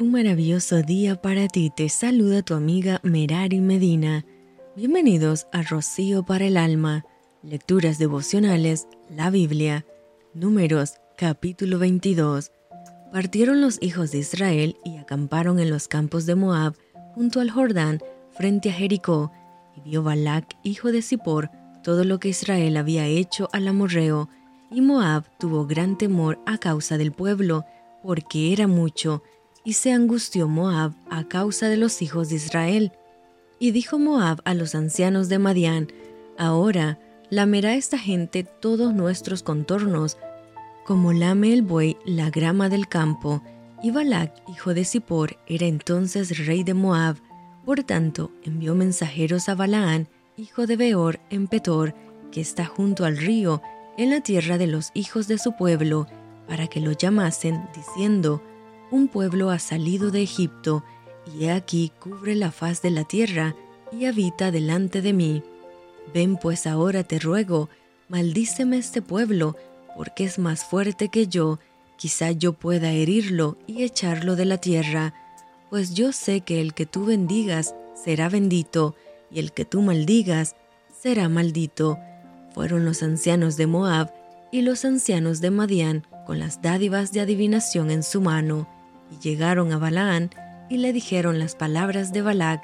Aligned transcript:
Un 0.00 0.12
maravilloso 0.12 0.82
día 0.82 1.20
para 1.20 1.48
ti. 1.48 1.72
Te 1.74 1.88
saluda 1.88 2.42
tu 2.42 2.54
amiga 2.54 3.00
Merari 3.02 3.60
Medina. 3.60 4.24
Bienvenidos 4.76 5.48
a 5.52 5.62
Rocío 5.62 6.24
para 6.24 6.46
el 6.46 6.56
Alma. 6.56 7.04
Lecturas 7.42 7.98
devocionales, 7.98 8.86
la 9.10 9.30
Biblia. 9.30 9.84
Números, 10.34 10.94
capítulo 11.16 11.80
22. 11.80 12.52
Partieron 13.12 13.60
los 13.60 13.82
hijos 13.82 14.12
de 14.12 14.18
Israel 14.18 14.76
y 14.84 14.98
acamparon 14.98 15.58
en 15.58 15.68
los 15.68 15.88
campos 15.88 16.26
de 16.26 16.36
Moab, 16.36 16.76
junto 17.16 17.40
al 17.40 17.50
Jordán, 17.50 17.98
frente 18.30 18.70
a 18.70 18.74
Jericó. 18.74 19.32
Y 19.76 19.80
vio 19.80 20.04
Balac, 20.04 20.46
hijo 20.62 20.92
de 20.92 21.02
Zippor, 21.02 21.50
todo 21.82 22.04
lo 22.04 22.20
que 22.20 22.28
Israel 22.28 22.76
había 22.76 23.06
hecho 23.06 23.48
al 23.52 23.66
amorreo. 23.66 24.28
Y 24.70 24.80
Moab 24.80 25.24
tuvo 25.40 25.66
gran 25.66 25.98
temor 25.98 26.38
a 26.46 26.58
causa 26.58 26.98
del 26.98 27.10
pueblo, 27.10 27.64
porque 28.04 28.52
era 28.52 28.68
mucho 28.68 29.24
y 29.68 29.74
se 29.74 29.92
angustió 29.92 30.48
Moab 30.48 30.94
a 31.10 31.28
causa 31.28 31.68
de 31.68 31.76
los 31.76 32.00
hijos 32.00 32.30
de 32.30 32.36
Israel. 32.36 32.90
Y 33.58 33.72
dijo 33.72 33.98
Moab 33.98 34.40
a 34.46 34.54
los 34.54 34.74
ancianos 34.74 35.28
de 35.28 35.38
Madián, 35.38 35.88
Ahora 36.38 36.98
lamerá 37.28 37.74
esta 37.74 37.98
gente 37.98 38.44
todos 38.44 38.94
nuestros 38.94 39.42
contornos, 39.42 40.16
como 40.86 41.12
lame 41.12 41.52
el 41.52 41.60
buey 41.60 41.98
la 42.06 42.30
grama 42.30 42.70
del 42.70 42.88
campo. 42.88 43.42
Y 43.82 43.90
Balac, 43.90 44.32
hijo 44.48 44.72
de 44.72 44.86
Zippor, 44.86 45.36
era 45.46 45.66
entonces 45.66 46.46
rey 46.46 46.64
de 46.64 46.72
Moab. 46.72 47.16
Por 47.66 47.82
tanto, 47.82 48.32
envió 48.44 48.74
mensajeros 48.74 49.50
a 49.50 49.54
Balaán, 49.54 50.08
hijo 50.38 50.66
de 50.66 50.78
Beor, 50.78 51.20
en 51.28 51.46
Petor, 51.46 51.94
que 52.32 52.40
está 52.40 52.64
junto 52.64 53.04
al 53.04 53.18
río, 53.18 53.60
en 53.98 54.08
la 54.08 54.22
tierra 54.22 54.56
de 54.56 54.66
los 54.66 54.92
hijos 54.94 55.28
de 55.28 55.36
su 55.36 55.58
pueblo, 55.58 56.06
para 56.46 56.68
que 56.68 56.80
lo 56.80 56.92
llamasen, 56.92 57.68
diciendo, 57.76 58.42
un 58.90 59.08
pueblo 59.08 59.50
ha 59.50 59.58
salido 59.58 60.10
de 60.10 60.22
Egipto, 60.22 60.84
y 61.26 61.44
he 61.44 61.52
aquí 61.52 61.92
cubre 62.00 62.34
la 62.34 62.50
faz 62.50 62.82
de 62.82 62.90
la 62.90 63.04
tierra, 63.04 63.54
y 63.92 64.06
habita 64.06 64.50
delante 64.50 65.02
de 65.02 65.12
mí. 65.12 65.42
Ven 66.14 66.36
pues 66.36 66.66
ahora 66.66 67.04
te 67.04 67.18
ruego, 67.18 67.68
maldíceme 68.08 68.78
este 68.78 69.02
pueblo, 69.02 69.56
porque 69.96 70.24
es 70.24 70.38
más 70.38 70.64
fuerte 70.64 71.08
que 71.08 71.26
yo, 71.26 71.58
quizá 71.96 72.30
yo 72.30 72.52
pueda 72.52 72.92
herirlo 72.92 73.58
y 73.66 73.82
echarlo 73.82 74.36
de 74.36 74.44
la 74.44 74.58
tierra, 74.58 75.14
pues 75.70 75.94
yo 75.94 76.12
sé 76.12 76.40
que 76.40 76.60
el 76.60 76.72
que 76.72 76.86
tú 76.86 77.04
bendigas 77.04 77.74
será 77.94 78.28
bendito, 78.28 78.94
y 79.30 79.38
el 79.38 79.52
que 79.52 79.66
tú 79.66 79.82
maldigas 79.82 80.56
será 80.98 81.28
maldito. 81.28 81.98
Fueron 82.54 82.86
los 82.86 83.02
ancianos 83.02 83.56
de 83.56 83.66
Moab 83.66 84.10
y 84.50 84.62
los 84.62 84.86
ancianos 84.86 85.42
de 85.42 85.50
Madián 85.50 86.06
con 86.26 86.38
las 86.38 86.62
dádivas 86.62 87.12
de 87.12 87.20
adivinación 87.20 87.90
en 87.90 88.02
su 88.02 88.22
mano 88.22 88.66
y 89.10 89.18
llegaron 89.18 89.72
a 89.72 89.78
Balaán 89.78 90.30
y 90.68 90.78
le 90.78 90.92
dijeron 90.92 91.38
las 91.38 91.54
palabras 91.54 92.12
de 92.12 92.22
Balac. 92.22 92.62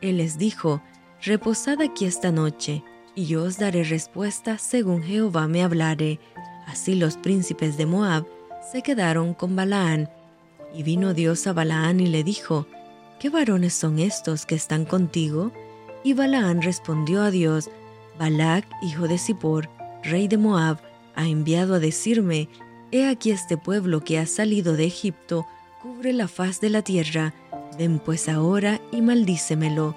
Él 0.00 0.18
les 0.18 0.38
dijo, 0.38 0.82
Reposad 1.22 1.80
aquí 1.80 2.04
esta 2.04 2.32
noche, 2.32 2.82
y 3.14 3.26
yo 3.26 3.44
os 3.44 3.58
daré 3.58 3.84
respuesta 3.84 4.58
según 4.58 5.02
Jehová 5.02 5.46
me 5.46 5.62
hablare. 5.62 6.18
Así 6.66 6.94
los 6.94 7.16
príncipes 7.16 7.76
de 7.76 7.86
Moab 7.86 8.26
se 8.72 8.82
quedaron 8.82 9.34
con 9.34 9.54
Balaán. 9.54 10.10
Y 10.74 10.82
vino 10.82 11.14
Dios 11.14 11.46
a 11.46 11.52
Balaán 11.52 12.00
y 12.00 12.06
le 12.06 12.24
dijo, 12.24 12.66
¿Qué 13.20 13.30
varones 13.30 13.74
son 13.74 13.98
estos 13.98 14.46
que 14.46 14.54
están 14.54 14.84
contigo? 14.84 15.52
Y 16.02 16.14
Balaán 16.14 16.62
respondió 16.62 17.22
a 17.22 17.30
Dios, 17.30 17.70
Balac, 18.18 18.66
hijo 18.82 19.06
de 19.06 19.18
Zippor, 19.18 19.68
rey 20.02 20.26
de 20.26 20.38
Moab, 20.38 20.78
ha 21.14 21.28
enviado 21.28 21.74
a 21.74 21.78
decirme, 21.78 22.48
He 22.90 23.06
aquí 23.06 23.30
este 23.30 23.56
pueblo 23.56 24.00
que 24.02 24.18
ha 24.18 24.26
salido 24.26 24.74
de 24.74 24.84
Egipto, 24.84 25.46
cubre 26.02 26.14
la 26.14 26.26
faz 26.26 26.60
de 26.60 26.68
la 26.68 26.82
tierra, 26.82 27.32
ven 27.78 28.00
pues 28.00 28.28
ahora 28.28 28.80
y 28.90 29.00
maldícemelo. 29.00 29.94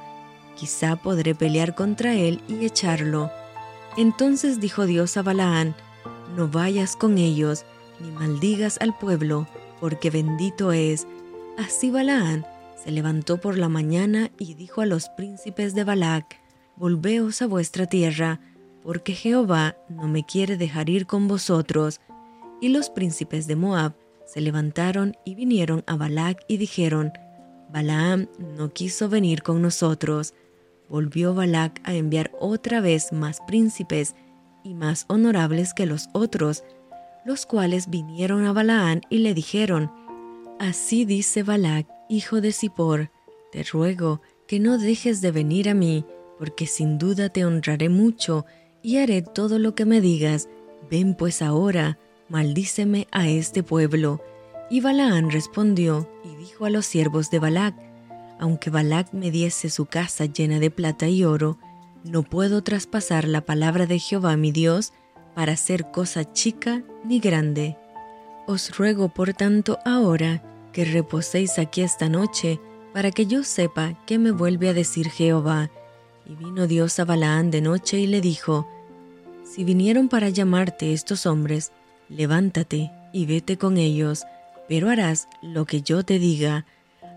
Quizá 0.55 0.97
podré 0.97 1.33
pelear 1.33 1.73
contra 1.73 2.13
él 2.13 2.41
y 2.47 2.63
echarlo. 2.63 3.31
Entonces 3.97 4.59
dijo 4.59 4.85
Dios 4.85 5.17
a 5.17 5.23
Balaán, 5.23 5.73
no 6.37 6.47
vayas 6.47 6.95
con 6.95 7.17
ellos, 7.17 7.65
ni 7.99 8.11
maldigas 8.11 8.77
al 8.81 8.95
pueblo, 8.95 9.47
porque 9.79 10.11
bendito 10.11 10.73
es. 10.73 11.07
Así 11.57 11.89
Balaán 11.89 12.45
se 12.83 12.91
levantó 12.91 13.41
por 13.41 13.57
la 13.57 13.67
mañana 13.67 14.29
y 14.37 14.53
dijo 14.53 14.81
a 14.81 14.85
los 14.85 15.09
príncipes 15.09 15.73
de 15.73 15.85
Balac, 15.85 16.39
Volveos 16.75 17.41
a 17.41 17.47
vuestra 17.47 17.87
tierra, 17.87 18.39
porque 18.83 19.13
Jehová 19.13 19.75
no 19.89 20.07
me 20.07 20.23
quiere 20.23 20.55
dejar 20.55 20.87
ir 20.87 21.07
con 21.07 21.27
vosotros. 21.27 21.99
Y 22.61 22.69
los 22.69 22.91
príncipes 22.91 23.47
de 23.47 23.55
Moab 23.55 24.04
se 24.25 24.41
levantaron 24.41 25.15
y 25.23 25.35
vinieron 25.35 25.83
a 25.87 25.95
Balac 25.95 26.43
y 26.47 26.57
dijeron, 26.57 27.13
Balaam 27.71 28.27
no 28.57 28.71
quiso 28.73 29.09
venir 29.09 29.43
con 29.43 29.61
nosotros. 29.61 30.33
Volvió 30.89 31.33
Balac 31.33 31.81
a 31.83 31.93
enviar 31.93 32.31
otra 32.39 32.81
vez 32.81 33.11
más 33.11 33.39
príncipes 33.47 34.15
y 34.63 34.73
más 34.73 35.05
honorables 35.07 35.73
que 35.73 35.85
los 35.85 36.09
otros, 36.13 36.63
los 37.25 37.45
cuales 37.45 37.89
vinieron 37.89 38.45
a 38.45 38.53
Balaam 38.53 39.01
y 39.09 39.19
le 39.19 39.33
dijeron, 39.33 39.91
Así 40.59 41.05
dice 41.05 41.43
Balac, 41.43 41.87
hijo 42.07 42.39
de 42.39 42.51
Zippor, 42.51 43.11
te 43.51 43.63
ruego 43.63 44.21
que 44.47 44.59
no 44.59 44.77
dejes 44.77 45.21
de 45.21 45.31
venir 45.31 45.69
a 45.69 45.73
mí, 45.73 46.05
porque 46.37 46.67
sin 46.67 46.97
duda 46.97 47.29
te 47.29 47.45
honraré 47.45 47.89
mucho 47.89 48.45
y 48.81 48.97
haré 48.97 49.21
todo 49.21 49.59
lo 49.59 49.75
que 49.75 49.85
me 49.85 50.01
digas. 50.01 50.47
Ven 50.89 51.15
pues 51.15 51.41
ahora, 51.41 51.97
maldíceme 52.29 53.07
a 53.11 53.27
este 53.27 53.63
pueblo. 53.63 54.21
Y 54.69 54.81
Balaán 54.81 55.29
respondió 55.29 56.09
y 56.23 56.35
dijo 56.35 56.65
a 56.65 56.69
los 56.69 56.85
siervos 56.85 57.29
de 57.29 57.39
Balac, 57.39 57.75
aunque 58.39 58.69
Balac 58.69 59.13
me 59.13 59.31
diese 59.31 59.69
su 59.69 59.85
casa 59.85 60.25
llena 60.25 60.59
de 60.59 60.71
plata 60.71 61.07
y 61.07 61.23
oro, 61.23 61.57
no 62.03 62.23
puedo 62.23 62.61
traspasar 62.63 63.27
la 63.27 63.41
palabra 63.41 63.85
de 63.85 63.99
Jehová 63.99 64.35
mi 64.37 64.51
Dios 64.51 64.93
para 65.33 65.53
hacer 65.53 65.91
cosa 65.91 66.31
chica 66.31 66.83
ni 67.03 67.19
grande. 67.19 67.77
Os 68.47 68.77
ruego 68.77 69.09
por 69.09 69.33
tanto 69.33 69.79
ahora 69.85 70.43
que 70.71 70.85
reposéis 70.85 71.57
aquí 71.57 71.81
esta 71.81 72.09
noche, 72.09 72.59
para 72.93 73.11
que 73.11 73.25
yo 73.25 73.43
sepa 73.43 73.97
qué 74.05 74.19
me 74.19 74.31
vuelve 74.31 74.69
a 74.69 74.73
decir 74.73 75.09
Jehová. 75.09 75.69
Y 76.25 76.35
vino 76.35 76.67
Dios 76.67 76.99
a 76.99 77.05
Balaán 77.05 77.49
de 77.49 77.61
noche 77.61 77.99
y 77.99 78.07
le 78.07 78.21
dijo, 78.21 78.67
Si 79.43 79.63
vinieron 79.63 80.09
para 80.09 80.29
llamarte 80.29 80.93
estos 80.93 81.25
hombres, 81.25 81.71
levántate 82.09 82.91
y 83.13 83.25
vete 83.25 83.57
con 83.57 83.77
ellos, 83.77 84.25
pero 84.67 84.89
harás 84.89 85.27
lo 85.41 85.65
que 85.65 85.81
yo 85.81 86.03
te 86.03 86.19
diga. 86.19 86.65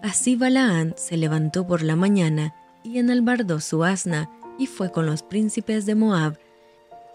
Así 0.02 0.36
Balaán 0.36 0.94
se 0.96 1.16
levantó 1.16 1.66
por 1.66 1.82
la 1.82 1.96
mañana 1.96 2.54
y 2.84 2.98
enalbardó 2.98 3.60
su 3.60 3.84
asna 3.84 4.30
y 4.58 4.66
fue 4.66 4.90
con 4.90 5.06
los 5.06 5.22
príncipes 5.22 5.86
de 5.86 5.94
Moab. 5.94 6.38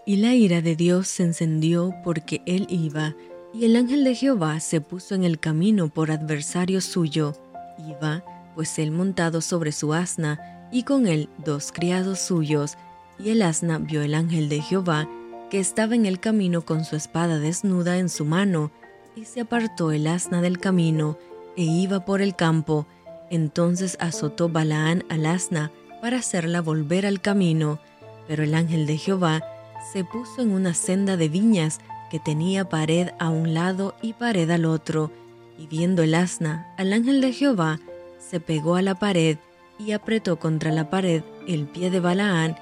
Y 0.06 0.16
la 0.16 0.34
ira 0.34 0.60
de 0.60 0.76
Dios 0.76 1.08
se 1.08 1.22
encendió 1.22 1.94
porque 2.04 2.42
él 2.46 2.66
iba, 2.68 3.14
y 3.54 3.64
el 3.64 3.76
ángel 3.76 4.04
de 4.04 4.14
Jehová 4.14 4.60
se 4.60 4.80
puso 4.80 5.14
en 5.14 5.24
el 5.24 5.38
camino 5.38 5.88
por 5.88 6.10
adversario 6.10 6.80
suyo. 6.80 7.34
Iba, 7.78 8.24
pues 8.54 8.78
él 8.78 8.90
montado 8.90 9.40
sobre 9.40 9.72
su 9.72 9.94
asna, 9.94 10.68
y 10.72 10.82
con 10.82 11.06
él 11.06 11.28
dos 11.44 11.72
criados 11.72 12.18
suyos, 12.18 12.76
y 13.18 13.30
el 13.30 13.42
asna 13.42 13.78
vio 13.78 14.02
el 14.02 14.14
ángel 14.14 14.48
de 14.48 14.60
Jehová, 14.60 15.08
que 15.54 15.60
estaba 15.60 15.94
en 15.94 16.04
el 16.04 16.18
camino 16.18 16.62
con 16.62 16.84
su 16.84 16.96
espada 16.96 17.38
desnuda 17.38 17.98
en 17.98 18.08
su 18.08 18.24
mano, 18.24 18.72
y 19.14 19.24
se 19.24 19.42
apartó 19.42 19.92
el 19.92 20.08
asna 20.08 20.42
del 20.42 20.58
camino, 20.58 21.16
e 21.56 21.62
iba 21.62 22.04
por 22.04 22.22
el 22.22 22.34
campo. 22.34 22.88
Entonces 23.30 23.96
azotó 24.00 24.48
Balaán 24.48 25.04
al 25.08 25.26
asna 25.26 25.70
para 26.02 26.16
hacerla 26.16 26.60
volver 26.60 27.06
al 27.06 27.20
camino, 27.20 27.78
pero 28.26 28.42
el 28.42 28.52
ángel 28.52 28.84
de 28.84 28.98
Jehová 28.98 29.44
se 29.92 30.02
puso 30.02 30.42
en 30.42 30.50
una 30.50 30.74
senda 30.74 31.16
de 31.16 31.28
viñas 31.28 31.78
que 32.10 32.18
tenía 32.18 32.68
pared 32.68 33.10
a 33.20 33.30
un 33.30 33.54
lado 33.54 33.94
y 34.02 34.14
pared 34.14 34.50
al 34.50 34.64
otro, 34.64 35.12
y 35.56 35.68
viendo 35.68 36.02
el 36.02 36.16
asna 36.16 36.74
al 36.76 36.92
ángel 36.92 37.20
de 37.20 37.32
Jehová, 37.32 37.78
se 38.18 38.40
pegó 38.40 38.74
a 38.74 38.82
la 38.82 38.96
pared 38.96 39.38
y 39.78 39.92
apretó 39.92 40.34
contra 40.40 40.72
la 40.72 40.90
pared 40.90 41.22
el 41.46 41.66
pie 41.66 41.90
de 41.90 42.00
Balaán, 42.00 42.56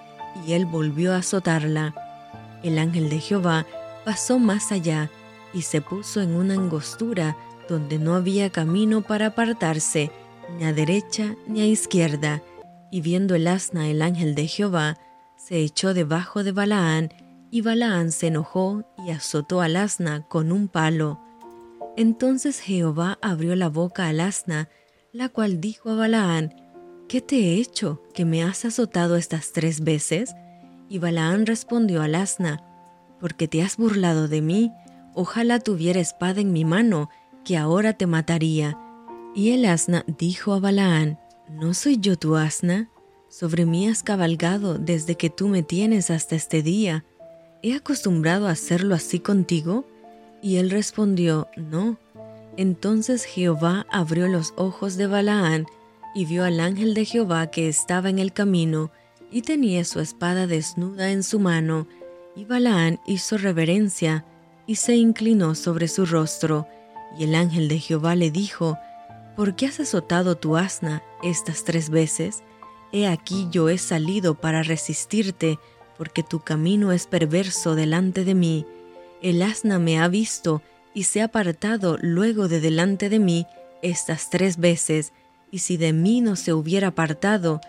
y 0.46 0.52
él 0.52 0.66
volvió 0.66 1.14
a 1.14 1.20
azotarla. 1.20 1.94
El 2.62 2.78
ángel 2.78 3.08
de 3.08 3.18
Jehová 3.18 3.66
pasó 4.04 4.38
más 4.38 4.72
allá 4.72 5.10
y 5.52 5.62
se 5.62 5.80
puso 5.80 6.20
en 6.20 6.34
una 6.34 6.54
angostura 6.54 7.36
donde 7.68 7.98
no 7.98 8.14
había 8.14 8.50
camino 8.50 9.02
para 9.02 9.26
apartarse, 9.28 10.10
ni 10.58 10.64
a 10.64 10.72
derecha 10.72 11.36
ni 11.46 11.60
a 11.60 11.66
izquierda, 11.66 12.42
y 12.90 13.00
viendo 13.00 13.34
el 13.34 13.46
asna 13.46 13.88
el 13.88 14.02
ángel 14.02 14.34
de 14.34 14.46
Jehová, 14.46 14.98
se 15.36 15.58
echó 15.58 15.94
debajo 15.94 16.44
de 16.44 16.52
Balaán, 16.52 17.12
y 17.50 17.60
Balaán 17.60 18.12
se 18.12 18.28
enojó 18.28 18.84
y 19.06 19.10
azotó 19.10 19.60
al 19.60 19.76
asna 19.76 20.26
con 20.28 20.52
un 20.52 20.68
palo. 20.68 21.20
Entonces 21.96 22.60
Jehová 22.60 23.18
abrió 23.20 23.54
la 23.56 23.68
boca 23.68 24.08
al 24.08 24.20
asna, 24.20 24.68
la 25.12 25.28
cual 25.28 25.60
dijo 25.60 25.90
a 25.90 25.94
Balaán, 25.94 26.54
¿Qué 27.08 27.20
te 27.20 27.36
he 27.36 27.54
hecho 27.56 28.02
que 28.14 28.24
me 28.24 28.42
has 28.42 28.64
azotado 28.64 29.16
estas 29.16 29.52
tres 29.52 29.84
veces? 29.84 30.34
Y 30.88 30.99
Balaán 30.99 31.46
respondió 31.46 32.02
al 32.02 32.14
asna, 32.14 32.62
Porque 33.20 33.49
te 33.49 33.62
has 33.62 33.76
burlado 33.76 34.29
de 34.29 34.43
mí, 34.43 34.73
ojalá 35.14 35.58
tuviera 35.58 36.00
espada 36.00 36.40
en 36.40 36.52
mi 36.52 36.64
mano, 36.64 37.08
que 37.44 37.56
ahora 37.56 37.93
te 37.94 38.06
mataría. 38.06 38.79
Y 39.34 39.50
el 39.50 39.64
asna 39.64 40.05
dijo 40.06 40.52
a 40.52 40.61
Balaán, 40.61 41.19
¿no 41.49 41.75
soy 41.75 41.99
yo 41.99 42.17
tu 42.17 42.37
asna? 42.37 42.90
Sobre 43.29 43.64
mí 43.64 43.88
has 43.88 44.02
cabalgado 44.02 44.79
desde 44.79 45.17
que 45.17 45.31
tú 45.31 45.49
me 45.49 45.62
tienes 45.62 46.11
hasta 46.11 46.37
este 46.37 46.62
día. 46.62 47.05
¿He 47.62 47.75
acostumbrado 47.75 48.46
a 48.46 48.50
hacerlo 48.50 48.94
así 48.94 49.20
contigo? 49.20 49.87
Y 50.43 50.56
él 50.56 50.70
respondió, 50.70 51.49
No. 51.56 51.96
Entonces 52.58 53.25
Jehová 53.25 53.87
abrió 53.90 54.29
los 54.29 54.52
ojos 54.56 54.96
de 54.96 55.06
Balaán 55.06 55.67
y 56.14 56.26
vio 56.26 56.44
al 56.44 56.61
ángel 56.61 56.93
de 56.93 57.06
Jehová 57.06 57.46
que 57.46 57.69
estaba 57.69 58.11
en 58.11 58.19
el 58.19 58.32
camino 58.34 58.90
y 59.32 59.43
tenía 59.43 59.84
su 59.84 60.00
espada 60.00 60.46
desnuda 60.46 61.11
en 61.11 61.23
su 61.23 61.40
mano. 61.40 61.87
Y 62.37 62.44
Balaán 62.44 63.00
hizo 63.06 63.38
reverencia 63.38 64.25
y 64.67 64.76
se 64.76 64.96
inclinó 64.96 65.55
sobre 65.55 65.88
su 65.88 66.06
rostro. 66.06 66.69
Y 67.19 67.25
el 67.25 67.34
ángel 67.34 67.69
de 67.69 67.79
Jehová 67.79 68.14
le 68.14 68.31
dijo, 68.31 68.79
¿Por 69.37 69.56
qué 69.56 69.67
has 69.67 69.81
azotado 69.81 70.37
tu 70.37 70.56
asna 70.56 71.02
estas 71.23 71.64
tres 71.64 71.88
veces? 71.88 72.43
He 72.93 73.06
aquí 73.06 73.49
yo 73.50 73.70
he 73.70 73.79
salido 73.79 74.34
para 74.34 74.62
resistirte, 74.62 75.58
porque 75.96 76.23
tu 76.23 76.40
camino 76.40 76.93
es 76.93 77.06
perverso 77.06 77.75
delante 77.75 78.25
de 78.25 78.34
mí. 78.34 78.67
El 79.23 79.40
asna 79.40 79.79
me 79.79 79.99
ha 79.99 80.08
visto 80.08 80.62
y 80.93 81.05
se 81.05 81.23
ha 81.23 81.26
apartado 81.26 81.96
luego 82.02 82.49
de 82.49 82.61
delante 82.61 83.08
de 83.08 83.19
mí 83.19 83.46
estas 83.81 84.29
tres 84.29 84.58
veces, 84.58 85.12
y 85.50 85.58
si 85.61 85.76
de 85.76 85.93
mí 85.93 86.20
no 86.20 86.37
se 86.37 86.52
hubiera 86.52 86.88
apartado, 86.88 87.61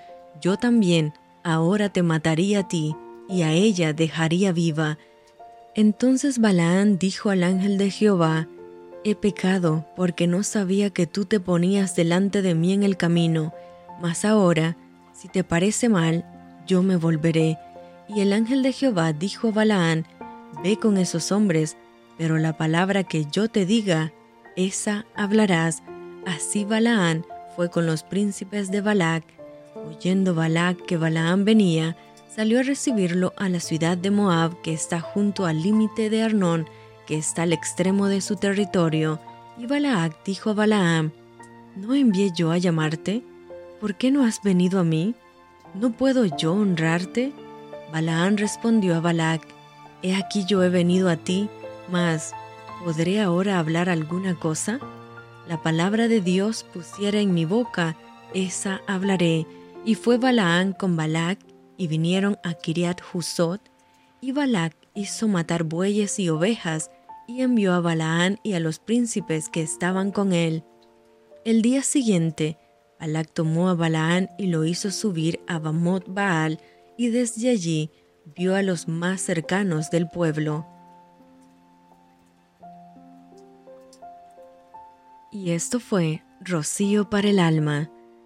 yo 0.41 0.57
también 0.57 1.13
ahora 1.43 1.89
te 1.89 2.03
mataría 2.03 2.59
a 2.59 2.67
ti, 2.67 2.95
y 3.29 3.43
a 3.43 3.51
ella 3.51 3.93
dejaría 3.93 4.51
viva. 4.51 4.97
Entonces 5.75 6.39
Balaán 6.39 6.97
dijo 6.97 7.29
al 7.29 7.43
ángel 7.43 7.77
de 7.77 7.89
Jehová, 7.89 8.47
He 9.05 9.15
pecado, 9.15 9.85
porque 9.95 10.27
no 10.27 10.43
sabía 10.43 10.89
que 10.89 11.07
tú 11.07 11.25
te 11.25 11.39
ponías 11.39 11.95
delante 11.95 12.41
de 12.41 12.55
mí 12.55 12.71
en 12.71 12.83
el 12.83 12.95
camino, 12.95 13.53
mas 14.01 14.23
ahora, 14.23 14.77
si 15.13 15.27
te 15.27 15.43
parece 15.43 15.89
mal, 15.89 16.25
yo 16.65 16.83
me 16.83 16.95
volveré. 16.95 17.57
Y 18.07 18.21
el 18.21 18.31
ángel 18.33 18.63
de 18.63 18.71
Jehová 18.71 19.11
dijo 19.13 19.49
a 19.49 19.51
Balaán, 19.51 20.05
Ve 20.63 20.77
con 20.77 20.97
esos 20.97 21.31
hombres, 21.31 21.77
pero 22.17 22.37
la 22.37 22.55
palabra 22.55 23.03
que 23.03 23.25
yo 23.25 23.49
te 23.49 23.65
diga, 23.65 24.13
esa 24.55 25.05
hablarás. 25.15 25.81
Así 26.25 26.63
Balaán 26.63 27.25
fue 27.55 27.69
con 27.69 27.85
los 27.85 28.03
príncipes 28.03 28.71
de 28.71 28.81
Balac. 28.81 29.23
Oyendo 29.87 30.33
Balac 30.33 30.85
que 30.85 30.97
Balaán 30.97 31.45
venía, 31.45 31.95
salió 32.33 32.59
a 32.59 32.63
recibirlo 32.63 33.33
a 33.37 33.49
la 33.49 33.59
ciudad 33.59 33.97
de 33.97 34.11
Moab 34.11 34.61
que 34.61 34.73
está 34.73 35.01
junto 35.01 35.45
al 35.45 35.61
límite 35.61 36.09
de 36.09 36.23
Arnón, 36.23 36.67
que 37.05 37.17
está 37.17 37.43
al 37.43 37.53
extremo 37.53 38.07
de 38.07 38.21
su 38.21 38.35
territorio, 38.35 39.19
y 39.57 39.67
Balac 39.67 40.23
dijo 40.25 40.49
a 40.49 40.53
Balaam, 40.53 41.11
¿no 41.75 41.93
envié 41.93 42.31
yo 42.35 42.51
a 42.51 42.57
llamarte? 42.57 43.23
¿Por 43.79 43.95
qué 43.95 44.09
no 44.09 44.23
has 44.23 44.41
venido 44.41 44.79
a 44.79 44.83
mí? 44.83 45.15
¿No 45.73 45.91
puedo 45.91 46.25
yo 46.25 46.53
honrarte? 46.53 47.33
Balaam 47.91 48.37
respondió 48.37 48.95
a 48.95 48.99
Balac, 48.99 49.45
He 50.01 50.15
aquí 50.15 50.45
yo 50.45 50.63
he 50.63 50.69
venido 50.69 51.09
a 51.09 51.15
ti, 51.15 51.49
mas 51.89 52.33
¿podré 52.83 53.21
ahora 53.21 53.59
hablar 53.59 53.89
alguna 53.89 54.35
cosa? 54.35 54.79
La 55.47 55.61
palabra 55.61 56.07
de 56.07 56.19
Dios 56.19 56.65
pusiera 56.73 57.19
en 57.19 57.33
mi 57.33 57.45
boca, 57.45 57.95
esa 58.33 58.81
hablaré. 58.87 59.45
Y 59.85 59.95
fue 59.95 60.17
Balaam 60.17 60.73
con 60.73 60.95
Balac, 60.95 61.39
y 61.75 61.87
vinieron 61.87 62.37
a 62.43 62.53
Kiriat 62.53 63.01
Husot, 63.13 63.61
y 64.21 64.31
Balac 64.31 64.75
hizo 64.93 65.27
matar 65.27 65.63
bueyes 65.63 66.19
y 66.19 66.29
ovejas, 66.29 66.89
y 67.27 67.41
envió 67.41 67.73
a 67.73 67.81
Balaán 67.81 68.39
y 68.43 68.53
a 68.53 68.59
los 68.59 68.79
príncipes 68.79 69.49
que 69.49 69.61
estaban 69.61 70.11
con 70.11 70.33
él. 70.33 70.63
El 71.45 71.61
día 71.61 71.83
siguiente, 71.83 72.57
Balac 72.99 73.33
tomó 73.33 73.69
a 73.69 73.75
Balaán 73.75 74.29
y 74.37 74.47
lo 74.47 74.63
hizo 74.63 74.91
subir 74.91 75.41
a 75.47 75.59
Bamot 75.59 76.05
Baal, 76.07 76.59
y 76.97 77.09
desde 77.09 77.49
allí 77.49 77.91
vio 78.37 78.55
a 78.55 78.61
los 78.61 78.87
más 78.87 79.19
cercanos 79.19 79.89
del 79.89 80.07
pueblo. 80.07 80.65
Y 85.31 85.51
esto 85.51 85.79
fue 85.79 86.23
Rocío 86.39 87.09
para 87.09 87.29
el 87.29 87.39
alma. 87.39 87.89